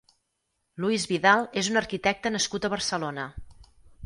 Luis 0.85 1.05
Vidal 1.11 1.45
és 1.63 1.69
un 1.75 1.77
arquitecte 1.83 2.33
nascut 2.37 2.67
a 2.67 2.73
Barcelona. 2.77 3.29